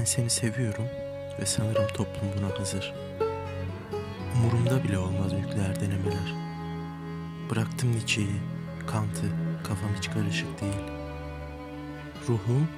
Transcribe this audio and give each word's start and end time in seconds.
Ben 0.00 0.04
seni 0.04 0.30
seviyorum 0.30 0.84
ve 1.40 1.46
sanırım 1.46 1.88
toplum 1.88 2.28
buna 2.38 2.58
hazır. 2.58 2.94
Umurumda 4.34 4.84
bile 4.84 4.98
olmaz 4.98 5.32
nükleer 5.32 5.80
denemeler. 5.80 6.34
Bıraktım 7.50 7.92
Nietzsche'yi, 7.92 8.40
Kant'ı, 8.86 9.26
kafam 9.64 9.90
hiç 9.98 10.10
karışık 10.10 10.60
değil. 10.60 10.82
Ruhum 12.28 12.68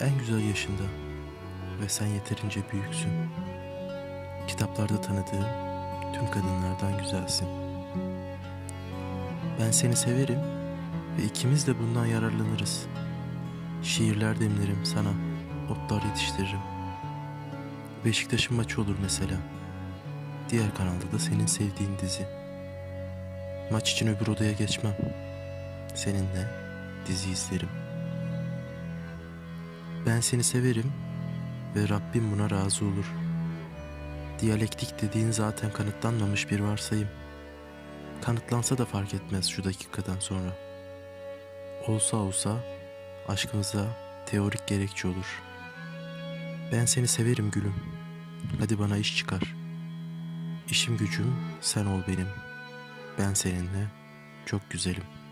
en 0.00 0.18
güzel 0.18 0.48
yaşında 0.48 0.82
ve 1.80 1.88
sen 1.88 2.06
yeterince 2.06 2.60
büyüksün. 2.72 3.12
Kitaplarda 4.48 5.00
tanıdığım 5.00 5.46
tüm 6.14 6.30
kadınlardan 6.30 6.98
güzelsin. 6.98 7.48
Ben 9.60 9.70
seni 9.70 9.96
severim 9.96 10.40
ve 11.18 11.24
ikimiz 11.24 11.66
de 11.66 11.78
bundan 11.78 12.06
yararlanırız. 12.06 12.86
Şiirler 13.82 14.40
demlerim 14.40 14.84
sana, 14.84 15.10
otlar 15.70 16.02
yetiştiririm. 16.02 16.60
Beşiktaş'ın 18.04 18.56
maçı 18.56 18.80
olur 18.80 18.96
mesela. 19.02 19.36
Diğer 20.50 20.74
kanalda 20.74 21.12
da 21.12 21.18
senin 21.18 21.46
sevdiğin 21.46 21.98
dizi. 21.98 22.26
Maç 23.72 23.92
için 23.92 24.06
öbür 24.06 24.26
odaya 24.26 24.52
geçmem. 24.52 24.96
Seninle 25.94 26.50
dizi 27.06 27.30
izlerim. 27.30 27.68
Ben 30.06 30.20
seni 30.20 30.44
severim 30.44 30.92
ve 31.76 31.88
Rabbim 31.88 32.32
buna 32.32 32.50
razı 32.50 32.84
olur. 32.84 33.12
Diyalektik 34.40 35.02
dediğin 35.02 35.30
zaten 35.30 35.72
kanıtlanmamış 35.72 36.50
bir 36.50 36.60
varsayım. 36.60 37.08
Kanıtlansa 38.22 38.78
da 38.78 38.84
fark 38.84 39.14
etmez 39.14 39.46
şu 39.46 39.64
dakikadan 39.64 40.18
sonra. 40.18 40.50
Olsa 41.86 42.16
olsa 42.16 42.56
aşkımıza 43.28 43.86
teorik 44.26 44.66
gerekçe 44.66 45.08
olur. 45.08 45.42
Ben 46.74 46.84
seni 46.84 47.08
severim 47.08 47.50
gülüm. 47.50 47.74
Hadi 48.58 48.78
bana 48.78 48.96
iş 48.96 49.16
çıkar. 49.16 49.54
İşim 50.70 50.96
gücüm 50.96 51.36
sen 51.60 51.86
ol 51.86 52.00
benim. 52.08 52.28
Ben 53.18 53.34
seninle 53.34 53.86
çok 54.46 54.70
güzelim.'' 54.70 55.23